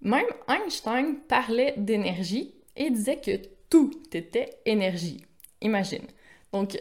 Même 0.00 0.26
Einstein 0.48 1.16
parlait 1.16 1.74
d'énergie 1.76 2.54
et 2.76 2.90
disait 2.90 3.20
que 3.20 3.40
tout 3.70 3.90
était 4.12 4.50
énergie. 4.64 5.24
Imagine. 5.60 6.06
Donc, 6.52 6.78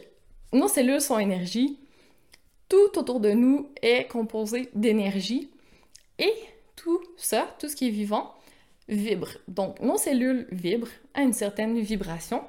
nos 0.53 0.67
cellules 0.67 1.01
sont 1.01 1.17
énergie, 1.19 1.79
tout 2.69 2.97
autour 2.97 3.19
de 3.19 3.31
nous 3.31 3.71
est 3.81 4.07
composé 4.07 4.69
d'énergie 4.75 5.49
et 6.19 6.33
tout 6.75 7.01
ça, 7.17 7.55
tout 7.59 7.69
ce 7.69 7.75
qui 7.75 7.87
est 7.87 7.91
vivant, 7.91 8.33
vibre. 8.87 9.29
Donc, 9.47 9.79
nos 9.79 9.97
cellules 9.97 10.47
vibrent 10.51 10.91
à 11.13 11.21
une 11.21 11.33
certaine 11.33 11.79
vibration 11.79 12.43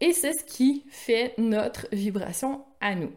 et 0.00 0.12
c'est 0.12 0.32
ce 0.32 0.44
qui 0.44 0.84
fait 0.88 1.34
notre 1.38 1.86
vibration 1.92 2.64
à 2.80 2.94
nous. 2.94 3.12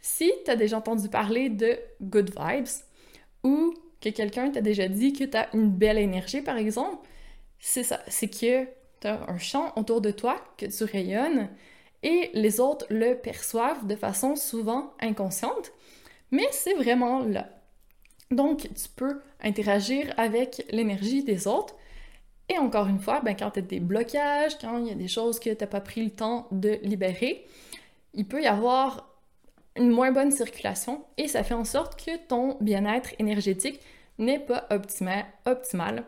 Si 0.00 0.32
tu 0.44 0.50
as 0.50 0.56
déjà 0.56 0.78
entendu 0.78 1.08
parler 1.08 1.48
de 1.48 1.78
good 2.00 2.30
vibes 2.36 2.66
ou 3.44 3.74
que 4.00 4.08
quelqu'un 4.08 4.50
t'a 4.50 4.60
déjà 4.60 4.88
dit 4.88 5.12
que 5.12 5.24
tu 5.24 5.36
as 5.36 5.48
une 5.54 5.70
belle 5.70 5.98
énergie, 5.98 6.42
par 6.42 6.56
exemple, 6.56 7.06
c'est 7.58 7.84
ça, 7.84 8.00
c'est 8.08 8.28
que 8.28 8.64
tu 9.00 9.06
as 9.06 9.28
un 9.28 9.38
champ 9.38 9.72
autour 9.76 10.00
de 10.00 10.10
toi, 10.10 10.42
que 10.58 10.66
tu 10.66 10.84
rayonnes 10.84 11.48
et 12.02 12.30
les 12.34 12.60
autres 12.60 12.86
le 12.90 13.14
perçoivent 13.14 13.86
de 13.86 13.94
façon 13.94 14.34
souvent 14.34 14.92
inconsciente, 15.00 15.72
mais 16.30 16.46
c'est 16.50 16.74
vraiment 16.74 17.20
là. 17.20 17.48
Donc, 18.30 18.62
tu 18.62 18.88
peux 18.96 19.20
interagir 19.40 20.12
avec 20.16 20.64
l'énergie 20.70 21.22
des 21.22 21.46
autres. 21.46 21.76
Et 22.52 22.58
encore 22.58 22.86
une 22.86 22.98
fois, 22.98 23.20
ben, 23.20 23.34
quand 23.34 23.52
tu 23.52 23.60
as 23.60 23.62
des 23.62 23.80
blocages, 23.80 24.58
quand 24.58 24.76
il 24.76 24.88
y 24.88 24.90
a 24.90 24.94
des 24.94 25.08
choses 25.08 25.40
que 25.40 25.48
tu 25.48 25.56
n'as 25.58 25.66
pas 25.66 25.80
pris 25.80 26.04
le 26.04 26.10
temps 26.10 26.48
de 26.50 26.78
libérer, 26.82 27.46
il 28.12 28.28
peut 28.28 28.42
y 28.42 28.46
avoir 28.46 29.08
une 29.74 29.88
moins 29.88 30.12
bonne 30.12 30.30
circulation 30.30 31.02
et 31.16 31.28
ça 31.28 31.44
fait 31.44 31.54
en 31.54 31.64
sorte 31.64 31.98
que 31.98 32.14
ton 32.28 32.58
bien-être 32.60 33.14
énergétique 33.18 33.80
n'est 34.18 34.38
pas 34.38 34.68
optimal. 35.46 36.04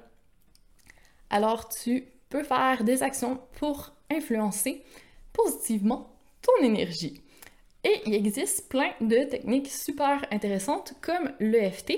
Alors, 1.30 1.70
tu 1.70 2.04
peux 2.28 2.42
faire 2.42 2.84
des 2.84 3.02
actions 3.02 3.40
pour 3.52 3.92
influencer 4.10 4.84
positivement 5.32 6.14
ton 6.42 6.62
énergie. 6.62 7.22
Et 7.84 8.02
il 8.04 8.14
existe 8.14 8.68
plein 8.68 8.92
de 9.00 9.24
techniques 9.24 9.68
super 9.68 10.26
intéressantes 10.30 10.92
comme 11.00 11.32
l'EFT. 11.40 11.92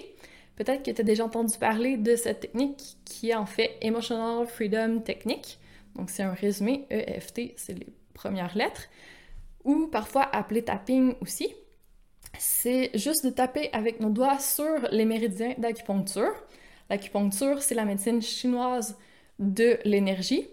Peut-être 0.57 0.83
que 0.83 0.91
tu 0.91 1.01
as 1.01 1.05
déjà 1.05 1.25
entendu 1.25 1.57
parler 1.59 1.97
de 1.99 2.17
cette 2.17 2.41
technique 2.41 2.97
qui 3.05 3.31
est 3.31 3.35
en 3.35 3.47
fait 3.47 3.77
Emotional 3.83 4.47
Freedom 4.47 5.01
Technique. 5.01 5.59
Donc 5.95 6.11
c'est 6.11 6.23
un 6.23 6.33
résumé 6.33 6.87
EFT, 6.91 7.53
c'est 7.57 7.75
les 7.75 7.87
premières 8.15 8.57
lettres. 8.57 8.89
Ou 9.65 9.87
parfois 9.89 10.23
appelé 10.23 10.63
tapping 10.63 11.15
aussi. 11.21 11.55
C'est 12.39 12.91
juste 12.95 13.25
de 13.25 13.31
taper 13.31 13.71
avec 13.73 14.01
nos 14.01 14.11
doigts 14.11 14.39
sur 14.39 14.89
les 14.91 15.05
méridiens 15.05 15.55
d'acupuncture. 15.59 16.33
L'acupuncture, 16.89 17.63
c'est 17.63 17.75
la 17.75 17.85
médecine 17.85 18.23
chinoise 18.23 18.97
de 19.39 19.79
l'énergie. 19.85 20.49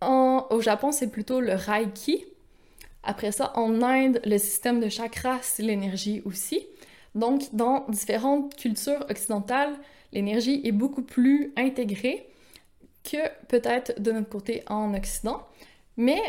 au 0.00 0.60
Japon, 0.60 0.92
c'est 0.92 1.10
plutôt 1.10 1.40
le 1.40 1.54
Reiki. 1.54 2.24
Après 3.02 3.32
ça, 3.32 3.52
en 3.56 3.82
Inde, 3.82 4.20
le 4.24 4.38
système 4.38 4.80
de 4.80 4.88
chakras, 4.88 5.38
c'est 5.42 5.62
l'énergie 5.62 6.22
aussi. 6.24 6.66
Donc, 7.14 7.42
dans 7.52 7.86
différentes 7.88 8.54
cultures 8.56 9.04
occidentales, 9.10 9.74
l'énergie 10.12 10.60
est 10.64 10.72
beaucoup 10.72 11.02
plus 11.02 11.52
intégrée 11.56 12.28
que 13.04 13.16
peut-être 13.48 14.00
de 14.00 14.12
notre 14.12 14.28
côté 14.28 14.62
en 14.68 14.94
Occident. 14.94 15.42
Mais 15.96 16.20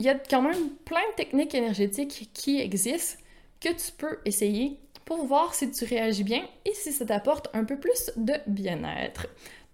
il 0.00 0.06
y 0.06 0.08
a 0.08 0.14
quand 0.14 0.42
même 0.42 0.70
plein 0.84 1.00
de 1.12 1.16
techniques 1.16 1.54
énergétiques 1.54 2.30
qui 2.32 2.60
existent 2.60 3.22
que 3.60 3.68
tu 3.68 3.92
peux 3.96 4.18
essayer 4.24 4.78
pour 5.04 5.24
voir 5.26 5.54
si 5.54 5.70
tu 5.70 5.84
réagis 5.84 6.24
bien 6.24 6.42
et 6.64 6.74
si 6.74 6.92
ça 6.92 7.06
t'apporte 7.06 7.48
un 7.54 7.64
peu 7.64 7.78
plus 7.78 8.10
de 8.16 8.34
bien-être. 8.46 9.26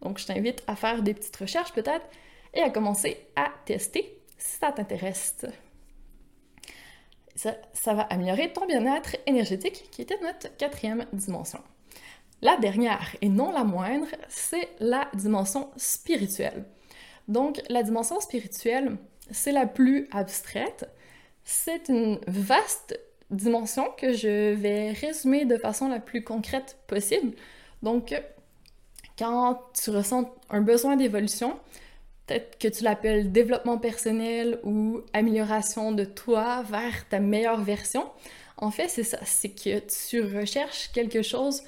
Donc, 0.02 0.18
je 0.18 0.26
t'invite 0.26 0.62
à 0.66 0.76
faire 0.76 1.02
des 1.02 1.14
petites 1.14 1.36
recherches 1.36 1.72
peut-être 1.72 2.06
et 2.54 2.60
à 2.60 2.70
commencer 2.70 3.16
à 3.36 3.50
tester 3.64 4.18
si 4.36 4.58
ça 4.58 4.72
t'intéresse 4.72 5.44
ça, 7.38 7.94
va 7.94 8.02
améliorer 8.02 8.52
ton 8.52 8.66
bien-être 8.66 9.16
énergétique, 9.26 9.88
qui 9.90 10.02
était 10.02 10.18
notre 10.20 10.54
quatrième 10.56 11.06
dimension. 11.12 11.60
La 12.42 12.56
dernière, 12.56 13.16
et 13.20 13.28
non 13.28 13.52
la 13.52 13.64
moindre, 13.64 14.06
c'est 14.28 14.68
la 14.80 15.08
dimension 15.14 15.70
spirituelle. 15.76 16.64
Donc, 17.26 17.60
la 17.68 17.82
dimension 17.82 18.20
spirituelle, 18.20 18.96
c'est 19.30 19.52
la 19.52 19.66
plus 19.66 20.08
abstraite. 20.10 20.88
C'est 21.44 21.88
une 21.88 22.18
vaste 22.26 22.98
dimension 23.30 23.86
que 23.96 24.12
je 24.12 24.54
vais 24.54 24.92
résumer 24.92 25.44
de 25.44 25.56
façon 25.58 25.88
la 25.88 26.00
plus 26.00 26.24
concrète 26.24 26.78
possible. 26.86 27.36
Donc, 27.82 28.14
quand 29.18 29.60
tu 29.74 29.90
ressens 29.90 30.32
un 30.48 30.60
besoin 30.60 30.96
d'évolution, 30.96 31.58
peut-être 32.28 32.58
que 32.58 32.68
tu 32.68 32.84
l'appelles 32.84 33.32
développement 33.32 33.78
personnel 33.78 34.60
ou 34.62 35.00
amélioration 35.12 35.92
de 35.92 36.04
toi 36.04 36.62
vers 36.62 37.08
ta 37.08 37.20
meilleure 37.20 37.62
version. 37.62 38.04
En 38.58 38.70
fait, 38.70 38.88
c'est 38.88 39.04
ça, 39.04 39.18
c'est 39.24 39.50
que 39.50 39.80
tu 40.08 40.20
recherches 40.20 40.90
quelque 40.92 41.22
chose 41.22 41.62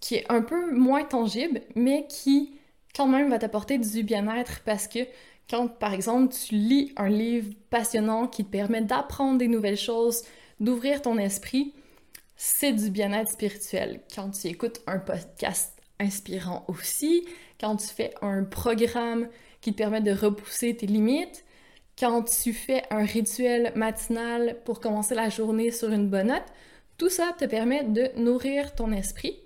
qui 0.00 0.16
est 0.16 0.26
un 0.30 0.42
peu 0.42 0.72
moins 0.72 1.04
tangible, 1.04 1.62
mais 1.74 2.06
qui 2.08 2.52
quand 2.94 3.06
même 3.06 3.30
va 3.30 3.38
t'apporter 3.38 3.78
du 3.78 4.02
bien-être 4.02 4.60
parce 4.64 4.88
que 4.88 5.00
quand, 5.50 5.68
par 5.68 5.92
exemple, 5.92 6.34
tu 6.34 6.54
lis 6.54 6.92
un 6.96 7.08
livre 7.08 7.52
passionnant 7.70 8.26
qui 8.26 8.44
te 8.44 8.50
permet 8.50 8.82
d'apprendre 8.82 9.38
des 9.38 9.48
nouvelles 9.48 9.78
choses, 9.78 10.22
d'ouvrir 10.60 11.02
ton 11.02 11.18
esprit, 11.18 11.74
c'est 12.36 12.72
du 12.72 12.90
bien-être 12.90 13.30
spirituel. 13.30 14.00
Quand 14.14 14.30
tu 14.30 14.48
écoutes 14.48 14.80
un 14.86 14.98
podcast 14.98 15.72
inspirant 15.98 16.64
aussi, 16.68 17.26
quand 17.60 17.76
tu 17.76 17.86
fais 17.86 18.12
un 18.22 18.44
programme 18.44 19.28
qui 19.62 19.72
te 19.72 19.78
permet 19.78 20.02
de 20.02 20.12
repousser 20.12 20.76
tes 20.76 20.86
limites. 20.86 21.46
Quand 21.98 22.24
tu 22.24 22.52
fais 22.52 22.82
un 22.90 23.04
rituel 23.04 23.72
matinal 23.74 24.58
pour 24.64 24.80
commencer 24.80 25.14
la 25.14 25.30
journée 25.30 25.70
sur 25.70 25.90
une 25.90 26.08
bonne 26.08 26.28
note, 26.28 26.44
tout 26.98 27.08
ça 27.08 27.34
te 27.38 27.46
permet 27.46 27.84
de 27.84 28.10
nourrir 28.16 28.74
ton 28.74 28.92
esprit 28.92 29.38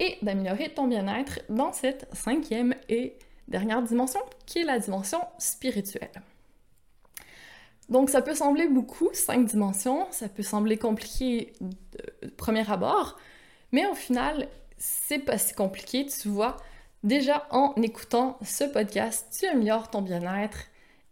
et 0.00 0.16
d'améliorer 0.22 0.70
ton 0.70 0.88
bien-être 0.88 1.40
dans 1.48 1.72
cette 1.72 2.08
cinquième 2.12 2.74
et 2.88 3.14
dernière 3.48 3.82
dimension 3.82 4.20
qui 4.46 4.60
est 4.60 4.64
la 4.64 4.78
dimension 4.78 5.20
spirituelle. 5.38 6.10
Donc 7.88 8.08
ça 8.08 8.22
peut 8.22 8.34
sembler 8.34 8.68
beaucoup, 8.68 9.10
cinq 9.12 9.46
dimensions, 9.46 10.06
ça 10.10 10.28
peut 10.28 10.44
sembler 10.44 10.78
compliqué 10.78 11.52
de 11.60 12.28
premier 12.28 12.68
abord, 12.70 13.18
mais 13.72 13.86
au 13.86 13.94
final, 13.94 14.48
c'est 14.78 15.18
pas 15.18 15.38
si 15.38 15.54
compliqué, 15.54 16.06
tu 16.06 16.28
vois. 16.28 16.56
Déjà, 17.02 17.46
en 17.50 17.74
écoutant 17.76 18.38
ce 18.42 18.64
podcast, 18.64 19.34
tu 19.38 19.46
améliores 19.46 19.90
ton 19.90 20.02
bien-être 20.02 20.66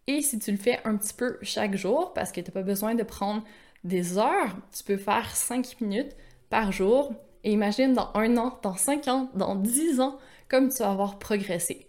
et 0.09 0.23
si 0.23 0.38
tu 0.38 0.50
le 0.50 0.57
fais 0.57 0.80
un 0.85 0.97
petit 0.97 1.12
peu 1.12 1.38
chaque 1.42 1.76
jour, 1.76 2.14
parce 2.14 2.33
que 2.33 2.40
tu 2.40 2.49
n'as 2.49 2.54
pas 2.54 2.62
besoin 2.62 2.95
de 2.95 3.02
prendre 3.02 3.45
des 3.85 4.16
heures, 4.16 4.57
tu 4.75 4.83
peux 4.83 4.97
faire 4.97 5.37
5 5.37 5.80
minutes 5.83 6.16
par 6.49 6.73
jour. 6.73 7.12
Et 7.45 7.52
imagine 7.52 7.92
dans 7.92 8.11
un 8.14 8.37
an, 8.38 8.59
dans 8.62 8.75
5 8.75 9.07
ans, 9.09 9.30
dans 9.35 9.54
10 9.54 10.00
ans, 10.00 10.18
comme 10.49 10.71
tu 10.71 10.78
vas 10.78 10.90
avoir 10.90 11.18
progressé. 11.18 11.87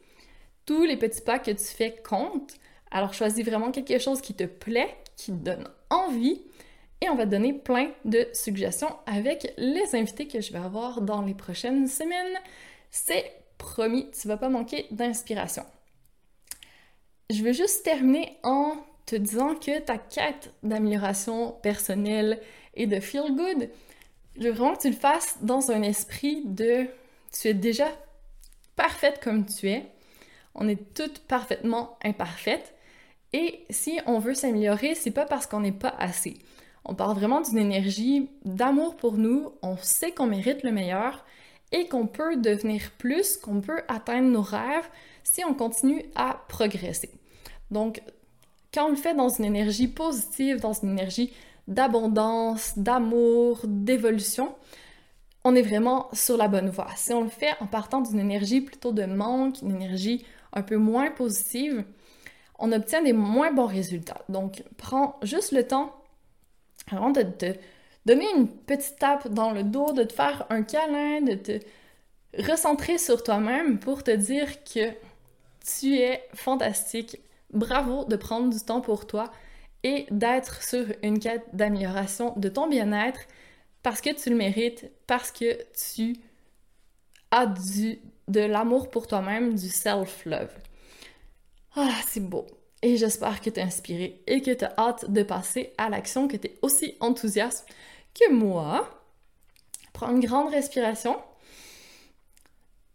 Tous 0.65 0.83
les 0.83 0.97
petits 0.97 1.21
pas 1.21 1.39
que 1.39 1.51
tu 1.51 1.63
fais 1.63 1.95
comptent. 2.07 2.55
Alors 2.91 3.13
choisis 3.13 3.45
vraiment 3.45 3.71
quelque 3.71 3.99
chose 3.99 4.19
qui 4.19 4.33
te 4.33 4.43
plaît, 4.43 4.95
qui 5.15 5.31
te 5.31 5.37
donne 5.37 5.69
envie. 5.89 6.41
Et 7.01 7.09
on 7.09 7.15
va 7.15 7.25
te 7.25 7.31
donner 7.31 7.53
plein 7.53 7.91
de 8.03 8.27
suggestions 8.33 8.93
avec 9.05 9.53
les 9.57 9.95
invités 9.95 10.27
que 10.27 10.41
je 10.41 10.51
vais 10.51 10.59
avoir 10.59 11.01
dans 11.01 11.21
les 11.21 11.33
prochaines 11.33 11.87
semaines. 11.87 12.37
C'est 12.91 13.31
promis, 13.59 14.09
tu 14.19 14.27
vas 14.27 14.37
pas 14.37 14.49
manquer 14.49 14.87
d'inspiration. 14.89 15.63
Je 17.29 17.43
veux 17.43 17.53
juste 17.53 17.83
terminer 17.83 18.37
en 18.41 18.77
te 19.05 19.15
disant 19.15 19.53
que 19.53 19.79
ta 19.79 19.99
quête 19.99 20.51
d'amélioration 20.63 21.51
personnelle 21.61 22.41
et 22.73 22.87
de 22.87 22.99
feel 22.99 23.35
good, 23.35 23.69
je 24.37 24.43
veux 24.43 24.51
vraiment 24.51 24.75
que 24.75 24.81
tu 24.81 24.89
le 24.89 24.95
fasses 24.95 25.37
dans 25.41 25.69
un 25.69 25.83
esprit 25.83 26.43
de 26.45 26.87
tu 27.31 27.47
es 27.47 27.53
déjà 27.53 27.87
parfaite 28.75 29.19
comme 29.21 29.45
tu 29.45 29.69
es. 29.69 29.85
On 30.55 30.67
est 30.67 30.93
toutes 30.95 31.19
parfaitement 31.19 31.97
imparfaites. 32.03 32.73
Et 33.33 33.65
si 33.69 33.99
on 34.07 34.19
veut 34.19 34.33
s'améliorer, 34.33 34.95
c'est 34.95 35.11
pas 35.11 35.25
parce 35.25 35.45
qu'on 35.45 35.59
n'est 35.59 35.71
pas 35.71 35.93
assez. 35.99 36.39
On 36.85 36.95
parle 36.95 37.15
vraiment 37.15 37.41
d'une 37.41 37.59
énergie 37.59 38.29
d'amour 38.45 38.95
pour 38.95 39.17
nous. 39.17 39.51
On 39.61 39.77
sait 39.77 40.11
qu'on 40.11 40.25
mérite 40.25 40.63
le 40.63 40.71
meilleur 40.71 41.23
et 41.71 41.87
qu'on 41.87 42.07
peut 42.07 42.37
devenir 42.37 42.91
plus, 42.97 43.37
qu'on 43.37 43.61
peut 43.61 43.81
atteindre 43.87 44.29
nos 44.29 44.41
rêves 44.41 44.89
si 45.23 45.43
on 45.45 45.53
continue 45.53 46.03
à 46.15 46.41
progresser. 46.47 47.11
Donc, 47.71 48.01
quand 48.73 48.87
on 48.87 48.89
le 48.89 48.95
fait 48.95 49.13
dans 49.13 49.29
une 49.29 49.45
énergie 49.45 49.87
positive, 49.87 50.59
dans 50.59 50.73
une 50.73 50.91
énergie 50.91 51.33
d'abondance, 51.67 52.77
d'amour, 52.77 53.61
d'évolution, 53.65 54.55
on 55.43 55.55
est 55.55 55.61
vraiment 55.61 56.09
sur 56.13 56.37
la 56.37 56.47
bonne 56.47 56.69
voie. 56.69 56.89
Si 56.95 57.13
on 57.13 57.23
le 57.23 57.29
fait 57.29 57.53
en 57.59 57.67
partant 57.67 58.01
d'une 58.01 58.19
énergie 58.19 58.61
plutôt 58.61 58.91
de 58.91 59.05
manque, 59.05 59.61
une 59.61 59.71
énergie 59.71 60.25
un 60.53 60.63
peu 60.63 60.77
moins 60.77 61.11
positive, 61.11 61.85
on 62.57 62.71
obtient 62.71 63.01
des 63.01 63.13
moins 63.13 63.53
bons 63.53 63.67
résultats. 63.67 64.21
Donc, 64.27 64.63
prends 64.77 65.17
juste 65.23 65.51
le 65.51 65.65
temps 65.65 65.95
avant 66.91 67.11
de 67.11 67.21
te 67.21 67.53
donner 68.09 68.25
une 68.35 68.47
petite 68.47 68.97
tape 68.97 69.27
dans 69.27 69.51
le 69.51 69.63
dos, 69.63 69.93
de 69.93 70.01
te 70.03 70.13
faire 70.13 70.47
un 70.49 70.63
câlin, 70.63 71.21
de 71.21 71.35
te 71.35 71.59
recentrer 72.39 72.97
sur 72.97 73.21
toi-même 73.21 73.77
pour 73.77 74.03
te 74.03 74.09
dire 74.09 74.63
que 74.63 74.89
tu 75.63 75.95
es 75.97 76.23
fantastique. 76.33 77.19
Bravo 77.53 78.05
de 78.05 78.15
prendre 78.15 78.49
du 78.49 78.59
temps 78.59 78.81
pour 78.81 79.05
toi 79.05 79.31
et 79.83 80.07
d'être 80.09 80.63
sur 80.63 80.85
une 81.03 81.19
quête 81.19 81.45
d'amélioration 81.53 82.33
de 82.35 82.49
ton 82.49 82.67
bien-être 82.67 83.21
parce 83.83 84.01
que 84.01 84.09
tu 84.09 84.31
le 84.31 84.35
mérites, 84.35 84.89
parce 85.05 85.31
que 85.31 85.59
tu 85.93 86.15
as 87.29 87.45
du, 87.45 87.99
de 88.27 88.41
l'amour 88.41 88.89
pour 88.89 89.05
toi-même, 89.05 89.53
du 89.53 89.69
self-love. 89.69 90.51
Ah, 91.75 91.93
c'est 92.07 92.27
beau. 92.27 92.47
Et 92.81 92.97
j'espère 92.97 93.39
que 93.39 93.51
tu 93.51 93.59
es 93.59 93.63
inspiré 93.63 94.23
et 94.25 94.41
que 94.41 94.51
tu 94.51 94.65
as 94.65 94.73
hâte 94.79 95.11
de 95.11 95.21
passer 95.21 95.73
à 95.77 95.89
l'action, 95.89 96.27
que 96.27 96.37
tu 96.37 96.47
es 96.47 96.55
aussi 96.63 96.95
enthousiaste 97.01 97.67
que 98.13 98.31
moi. 98.31 98.89
Prends 99.93 100.11
une 100.11 100.19
grande 100.19 100.49
respiration. 100.49 101.17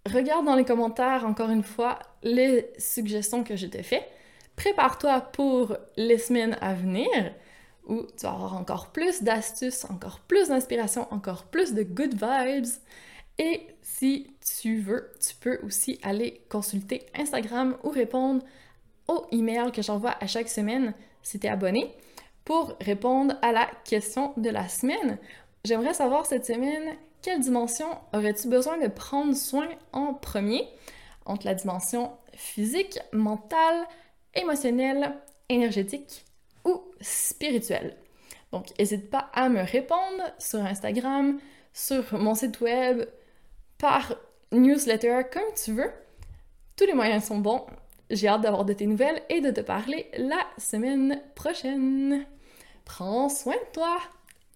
Regarde 0.07 0.45
dans 0.45 0.55
les 0.55 0.65
commentaires 0.65 1.25
encore 1.25 1.51
une 1.51 1.63
fois 1.63 1.99
les 2.23 2.71
suggestions 2.79 3.45
que 3.45 3.57
je 3.57 3.67
t'ai 3.67 3.83
faites. 3.83 4.09
Prépare-toi 4.57 5.21
pour 5.21 5.77
les 5.97 6.19
semaines 6.19 6.57
à 6.61 6.75
venir 6.75 7.09
où 7.87 8.03
tu 8.17 8.23
vas 8.23 8.33
avoir 8.33 8.55
encore 8.57 8.93
plus 8.93 9.23
d'astuces, 9.23 9.85
encore 9.87 10.21
plus 10.21 10.49
d'inspiration, 10.49 11.07
encore 11.13 11.45
plus 11.45 11.75
de 11.75 11.83
good 11.83 12.15
vibes. 12.15 12.71
Et 13.39 13.67
si 13.83 14.31
tu 14.61 14.79
veux, 14.79 15.11
tu 15.21 15.35
peux 15.37 15.59
aussi 15.65 15.99
aller 16.03 16.43
consulter 16.49 17.07
Instagram 17.15 17.77
ou 17.83 17.91
répondre 17.91 18.45
au 19.09 19.27
email 19.33 19.73
que 19.73 19.83
j'envoie 19.83 20.17
à 20.21 20.27
chaque 20.27 20.49
semaine 20.49 20.95
si 21.23 21.39
tu 21.41 21.47
es 21.47 21.51
abonné 21.51 21.95
pour 22.45 22.77
répondre 22.81 23.35
à 23.43 23.53
la 23.53 23.67
question 23.85 24.33
de 24.37 24.51
la 24.51 24.69
semaine. 24.69 25.19
J'aimerais 25.65 25.95
savoir 25.95 26.27
cette 26.27 26.47
semaine 26.47 26.97
quelle 27.25 27.41
dimension 27.41 27.87
aurais-tu 28.13 28.49
besoin 28.49 28.77
de 28.77 28.87
prendre 28.87 29.35
soin 29.35 29.69
en 29.95 30.13
premier? 30.13 30.69
Entre 31.25 31.47
la 31.47 31.55
dimension 31.55 32.13
physique, 32.35 32.99
mentale, 33.15 33.87
émotionnelle, 34.35 35.15
énergétique 35.49 36.27
ou 36.67 36.83
spirituelle. 37.01 37.97
Donc, 38.53 38.79
n'hésite 38.79 39.09
pas 39.09 39.31
à 39.33 39.49
me 39.49 39.63
répondre 39.63 40.23
sur 40.39 40.61
Instagram, 40.61 41.41
sur 41.73 42.13
mon 42.13 42.35
site 42.35 42.61
web, 42.61 43.07
par 43.79 44.17
newsletter, 44.53 45.23
comme 45.33 45.43
tu 45.57 45.73
veux. 45.73 45.91
Tous 46.77 46.85
les 46.85 46.93
moyens 46.93 47.25
sont 47.25 47.39
bons. 47.39 47.65
J'ai 48.11 48.29
hâte 48.29 48.43
d'avoir 48.43 48.67
de 48.67 48.75
tes 48.75 48.87
nouvelles 48.87 49.23
et 49.31 49.41
de 49.41 49.51
te 49.51 49.63
parler 49.63 50.11
la 50.19 50.41
semaine 50.59 51.23
prochaine. 51.35 52.27
Prends 52.85 53.29
soin 53.29 53.55
de 53.55 53.73
toi 53.73 53.99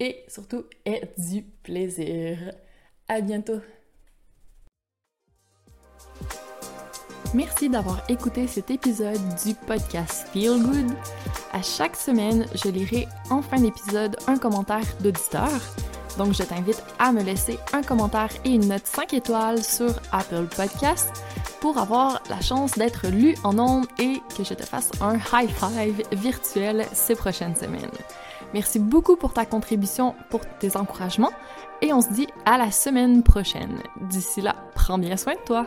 et 0.00 0.24
surtout 0.28 0.64
aie 0.84 1.12
du 1.16 1.42
plaisir. 1.42 2.52
À 3.08 3.20
bientôt. 3.20 3.60
Merci 7.34 7.68
d'avoir 7.68 8.02
écouté 8.08 8.46
cet 8.46 8.70
épisode 8.70 9.20
du 9.44 9.54
podcast 9.54 10.28
Feel 10.32 10.62
Good. 10.62 10.90
À 11.52 11.62
chaque 11.62 11.96
semaine, 11.96 12.46
je 12.54 12.70
lirai 12.70 13.06
en 13.30 13.42
fin 13.42 13.60
d'épisode 13.60 14.16
un 14.26 14.38
commentaire 14.38 14.86
d'auditeur. 15.00 15.50
Donc, 16.16 16.32
je 16.32 16.42
t'invite 16.42 16.82
à 16.98 17.12
me 17.12 17.22
laisser 17.22 17.58
un 17.72 17.82
commentaire 17.82 18.30
et 18.44 18.50
une 18.50 18.68
note 18.68 18.86
5 18.86 19.12
étoiles 19.14 19.62
sur 19.62 19.94
Apple 20.10 20.46
Podcast 20.56 21.10
pour 21.60 21.78
avoir 21.78 22.22
la 22.30 22.40
chance 22.40 22.72
d'être 22.72 23.08
lu 23.08 23.34
en 23.44 23.58
ondes 23.58 23.86
et 23.98 24.22
que 24.36 24.44
je 24.44 24.54
te 24.54 24.62
fasse 24.62 24.90
un 25.00 25.16
high 25.32 25.50
five 25.50 26.02
virtuel 26.12 26.86
ces 26.92 27.14
prochaines 27.14 27.56
semaines. 27.56 27.90
Merci 28.54 28.78
beaucoup 28.78 29.16
pour 29.16 29.32
ta 29.32 29.44
contribution, 29.44 30.14
pour 30.30 30.40
tes 30.58 30.76
encouragements 30.76 31.32
et 31.82 31.92
on 31.92 32.00
se 32.00 32.12
dit 32.12 32.28
à 32.44 32.58
la 32.58 32.70
semaine 32.70 33.22
prochaine. 33.22 33.78
D'ici 34.00 34.40
là, 34.40 34.56
prends 34.74 34.98
bien 34.98 35.16
soin 35.16 35.34
de 35.34 35.44
toi. 35.44 35.66